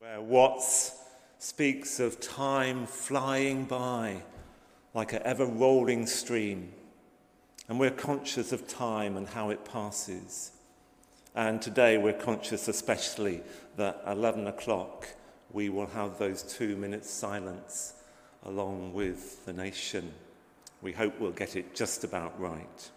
where 0.00 0.20
Watts 0.20 0.92
speaks 1.40 1.98
of 1.98 2.20
time 2.20 2.86
flying 2.86 3.64
by 3.64 4.22
like 4.94 5.12
an 5.12 5.22
ever 5.24 5.44
rolling 5.44 6.06
stream, 6.06 6.72
and 7.68 7.80
we're 7.80 7.90
conscious 7.90 8.52
of 8.52 8.68
time 8.68 9.16
and 9.16 9.26
how 9.26 9.50
it 9.50 9.64
passes. 9.64 10.52
And 11.34 11.60
today 11.60 11.98
we're 11.98 12.12
conscious 12.12 12.68
especially 12.68 13.42
that 13.76 14.00
11 14.06 14.46
o'clock 14.46 15.08
we 15.50 15.68
will 15.68 15.88
have 15.88 16.16
those 16.16 16.44
two 16.44 16.76
minutes 16.76 17.10
silence 17.10 17.94
along 18.44 18.92
with 18.92 19.44
the 19.46 19.52
nation. 19.52 20.12
We 20.80 20.92
hope 20.92 21.18
we'll 21.18 21.32
get 21.32 21.56
it 21.56 21.74
just 21.74 22.04
about 22.04 22.38
right. 22.40 22.90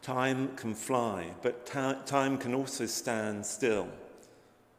Time 0.00 0.54
can 0.54 0.74
fly, 0.74 1.32
but 1.42 1.66
ta- 1.66 2.00
time 2.06 2.38
can 2.38 2.54
also 2.54 2.86
stand 2.86 3.44
still. 3.44 3.88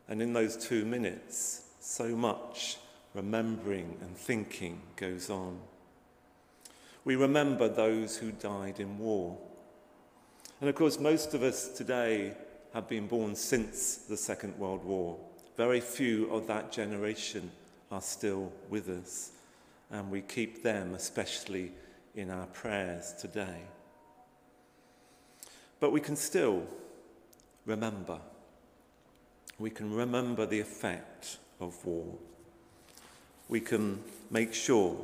And 0.10 0.22
in 0.22 0.34
those 0.34 0.56
two 0.56 0.86
minutes, 0.86 1.64
so 1.80 2.16
much 2.16 2.78
remembering 3.14 3.98
and 4.02 4.16
thinking 4.16 4.82
goes 4.96 5.30
on. 5.30 5.60
We 7.04 7.16
remember 7.16 7.68
those 7.68 8.18
who 8.18 8.32
died 8.32 8.80
in 8.80 9.00
war. 9.00 9.38
And 10.60 10.70
of 10.70 10.76
course, 10.76 11.00
most 11.00 11.34
of 11.34 11.44
us 11.44 11.70
today 11.70 12.34
have 12.74 12.88
been 12.88 13.08
born 13.08 13.36
since 13.36 13.98
the 13.98 14.18
Second 14.18 14.58
World 14.60 14.84
War. 14.84 15.18
Very 15.56 15.80
few 15.80 16.30
of 16.32 16.48
that 16.48 16.72
generation 16.72 17.50
are 17.92 18.02
still 18.02 18.52
with 18.70 18.90
us, 18.90 19.32
and 19.90 20.12
we 20.12 20.22
keep 20.22 20.64
them 20.64 20.94
especially 20.94 21.72
in 22.16 22.30
our 22.30 22.46
prayers 22.48 23.14
today. 23.20 23.62
But 25.80 25.92
we 25.92 26.02
can 26.02 26.16
still 26.16 26.64
remember. 27.66 28.20
We 29.60 29.70
can 29.70 29.94
remember 29.94 30.46
the 30.46 30.60
effect 30.60 31.38
of 31.60 31.84
war. 31.86 32.14
We 33.50 33.60
can 33.60 34.04
make 34.30 34.54
sure 34.54 34.98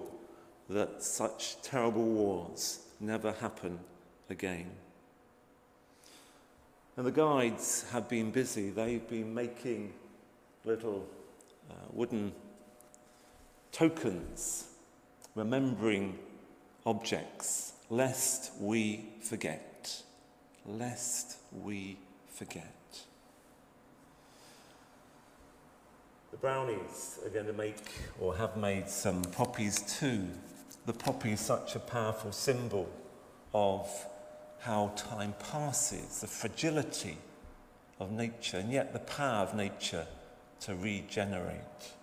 that 0.69 1.03
such 1.03 1.61
terrible 1.61 2.03
wars 2.03 2.79
never 2.99 3.31
happen 3.31 3.79
again. 4.29 4.69
And 6.95 7.05
the 7.05 7.11
guides 7.11 7.85
have 7.91 8.07
been 8.07 8.29
busy. 8.29 8.69
They've 8.69 9.07
been 9.07 9.33
making 9.33 9.93
little 10.63 11.07
uh, 11.69 11.73
wooden 11.91 12.33
tokens, 13.71 14.67
remembering 15.33 16.19
objects, 16.85 17.73
lest 17.89 18.51
we 18.59 19.09
forget. 19.21 20.03
Lest 20.65 21.37
we 21.63 21.97
forget. 22.31 23.03
The 26.33 26.39
brownies 26.39 27.19
are 27.23 27.29
going 27.29 27.45
to 27.45 27.53
make 27.53 27.77
or 28.19 28.35
have 28.35 28.57
made 28.57 28.89
some 28.89 29.21
poppies 29.21 29.99
too. 29.99 30.27
The 30.87 30.93
poppy 30.93 31.33
is 31.33 31.39
such 31.39 31.75
a 31.75 31.79
powerful 31.79 32.31
symbol 32.31 32.89
of 33.53 33.87
how 34.61 34.93
time 34.95 35.35
passes, 35.51 36.21
the 36.21 36.27
fragility 36.27 37.19
of 37.99 38.11
nature, 38.11 38.57
and 38.57 38.71
yet 38.71 38.93
the 38.93 38.99
power 38.99 39.43
of 39.43 39.53
nature 39.53 40.07
to 40.61 40.73
regenerate. 40.73 41.93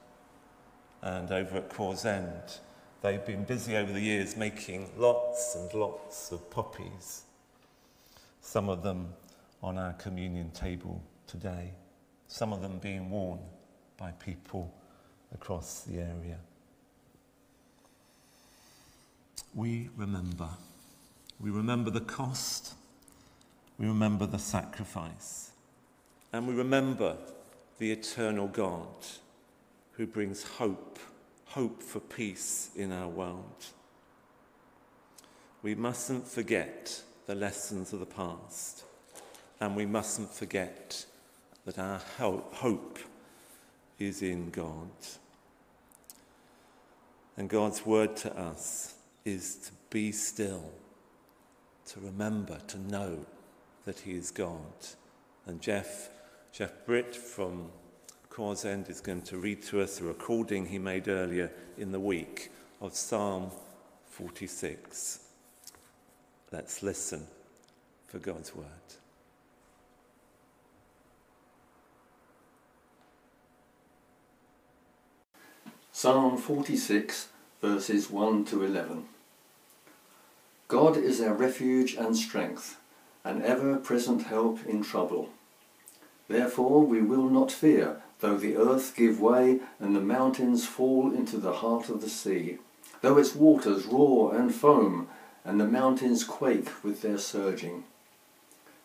And 1.03 1.33
over 1.33 1.57
at 1.57 1.69
Cawes 1.69 2.05
End, 2.05 2.61
they've 3.03 3.27
been 3.27 3.43
busy 3.43 3.77
over 3.77 3.93
the 3.93 4.01
years 4.01 4.37
making 4.37 4.93
lots 4.97 5.57
and 5.57 5.75
lots 5.75 6.31
of 6.31 6.49
poppies, 6.51 7.23
some 8.41 8.69
of 8.69 8.85
them 8.85 9.09
on 9.61 9.77
our 9.77 9.95
communion 9.95 10.53
table 10.53 11.03
today, 11.27 11.73
some 12.29 12.53
of 12.53 12.63
them 12.63 12.79
being 12.79 13.11
worn 13.11 13.41
by 14.01 14.11
people 14.13 14.73
across 15.35 15.83
the 15.83 15.99
area. 15.99 16.39
We 19.55 19.91
remember. 19.95 20.49
We 21.39 21.51
remember 21.51 21.91
the 21.91 22.01
cost. 22.01 22.75
We 23.79 23.87
remember 23.87 24.25
the 24.27 24.39
sacrifice. 24.39 25.51
And 26.33 26.49
we 26.49 26.55
remember 26.55 27.17
the 27.79 27.93
eternal 27.93 28.49
God 28.49 28.87
who 29.93 30.07
brings 30.07 30.45
hope, 30.45 30.99
hope 31.45 31.83
for 31.83 32.01
peace 32.01 32.71
in 32.75 32.93
our 32.93 33.09
world. 33.09 33.67
We 35.63 35.75
mustn't 35.75 36.27
forget 36.27 37.03
the 37.27 37.35
lessons 37.35 37.93
of 37.93 38.01
the 38.01 38.07
past, 38.07 38.85
and 39.61 39.77
we 39.77 39.85
mustn't 39.85 40.33
forget 40.33 41.05
that 41.67 41.79
our 41.79 41.99
hope 41.99 42.99
is 44.01 44.23
in 44.23 44.51
God. 44.51 44.91
And 47.37 47.49
God's 47.49 47.87
word 47.87 48.17
to 48.19 48.37
us 48.37 48.95
is 49.25 49.57
to 49.57 49.73
be 49.91 50.11
still, 50.11 50.73
to 51.87 52.01
remember, 52.01 52.59
to 52.69 52.79
know 52.79 53.25
that 53.85 54.01
He 54.01 54.13
is 54.13 54.31
God. 54.31 54.75
And 55.47 55.61
Jeff 55.61 56.11
Jeff 56.53 56.73
Britt 56.85 57.15
from 57.15 57.71
Cawes 58.29 58.65
End 58.65 58.89
is 58.89 59.01
going 59.01 59.23
to 59.23 59.37
read 59.37 59.63
to 59.65 59.81
us 59.81 60.01
a 60.01 60.05
recording 60.05 60.67
he 60.67 60.79
made 60.79 61.07
earlier 61.07 61.51
in 61.79 61.93
the 61.93 62.01
week 62.01 62.51
of 62.81 62.95
Psalm 62.95 63.53
46. 64.09 65.21
Let's 66.51 66.83
listen 66.83 67.25
for 68.09 68.19
God's 68.19 68.55
word. 68.55 68.67
Psalm 76.03 76.39
46, 76.39 77.29
verses 77.61 78.09
1 78.09 78.47
to 78.47 78.65
11. 78.65 79.05
God 80.67 80.97
is 80.97 81.21
our 81.21 81.35
refuge 81.35 81.93
and 81.93 82.17
strength, 82.17 82.79
an 83.23 83.43
ever 83.43 83.77
present 83.77 84.23
help 84.23 84.65
in 84.65 84.83
trouble. 84.83 85.29
Therefore 86.27 86.87
we 86.87 87.03
will 87.03 87.29
not 87.29 87.53
fear, 87.53 88.01
though 88.21 88.39
the 88.39 88.57
earth 88.57 88.97
give 88.97 89.21
way 89.21 89.61
and 89.79 89.95
the 89.95 90.01
mountains 90.01 90.67
fall 90.67 91.13
into 91.13 91.37
the 91.37 91.53
heart 91.53 91.91
of 91.91 92.01
the 92.01 92.09
sea, 92.09 92.57
though 93.03 93.19
its 93.19 93.35
waters 93.35 93.85
roar 93.85 94.35
and 94.35 94.55
foam, 94.55 95.07
and 95.45 95.61
the 95.61 95.69
mountains 95.69 96.25
quake 96.25 96.83
with 96.83 97.03
their 97.03 97.19
surging. 97.19 97.85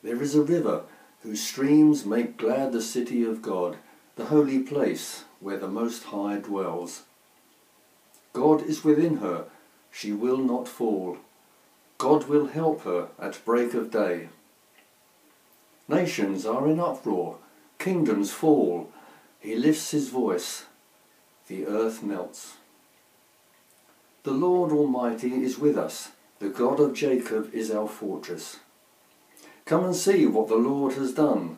There 0.03 0.21
is 0.21 0.35
a 0.35 0.41
river 0.41 0.81
whose 1.23 1.41
streams 1.41 2.05
make 2.05 2.35
glad 2.35 2.73
the 2.73 2.81
city 2.81 3.23
of 3.23 3.41
God, 3.41 3.77
the 4.15 4.25
holy 4.25 4.59
place 4.59 5.25
where 5.39 5.57
the 5.57 5.67
Most 5.67 6.05
High 6.05 6.37
dwells. 6.37 7.03
God 8.31 8.63
is 8.63 8.83
within 8.83 9.17
her, 9.17 9.45
she 9.91 10.11
will 10.11 10.37
not 10.37 10.67
fall. 10.67 11.17
God 11.97 12.27
will 12.27 12.47
help 12.47 12.83
her 12.83 13.09
at 13.19 13.43
break 13.45 13.73
of 13.73 13.91
day. 13.91 14.29
Nations 15.87 16.45
are 16.45 16.67
in 16.67 16.79
uproar, 16.79 17.37
kingdoms 17.77 18.31
fall. 18.31 18.89
He 19.39 19.55
lifts 19.55 19.91
his 19.91 20.09
voice, 20.09 20.65
the 21.47 21.67
earth 21.67 22.01
melts. 22.01 22.55
The 24.23 24.31
Lord 24.31 24.71
Almighty 24.71 25.43
is 25.43 25.59
with 25.59 25.77
us, 25.77 26.11
the 26.39 26.49
God 26.49 26.79
of 26.79 26.93
Jacob 26.93 27.53
is 27.53 27.69
our 27.69 27.87
fortress. 27.87 28.57
Come 29.65 29.83
and 29.83 29.95
see 29.95 30.25
what 30.25 30.47
the 30.47 30.55
Lord 30.55 30.93
has 30.93 31.13
done, 31.13 31.57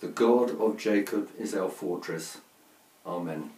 The 0.00 0.08
God 0.08 0.58
of 0.58 0.78
Jacob 0.78 1.28
is 1.38 1.54
our 1.54 1.68
fortress. 1.68 2.38
Amen. 3.04 3.50